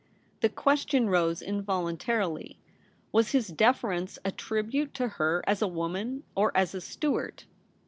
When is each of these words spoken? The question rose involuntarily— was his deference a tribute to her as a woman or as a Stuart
The 0.39 0.49
question 0.49 1.11
rose 1.11 1.43
involuntarily— 1.43 2.57
was 3.11 3.33
his 3.33 3.49
deference 3.49 4.17
a 4.25 4.31
tribute 4.31 4.95
to 4.95 5.07
her 5.07 5.43
as 5.45 5.61
a 5.61 5.67
woman 5.67 6.23
or 6.33 6.51
as 6.57 6.73
a 6.73 6.81
Stuart 6.81 7.45